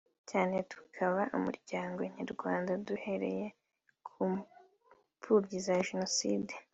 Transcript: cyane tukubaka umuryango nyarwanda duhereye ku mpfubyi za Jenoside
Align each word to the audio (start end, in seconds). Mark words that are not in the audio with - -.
cyane 0.29 0.55
tukubaka 0.69 1.33
umuryango 1.39 1.99
nyarwanda 2.17 2.71
duhereye 2.87 3.45
ku 4.07 4.17
mpfubyi 5.17 5.57
za 5.67 5.77
Jenoside 5.87 6.53